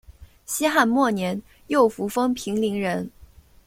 [0.47, 3.07] 西汉末年右扶风平陵人。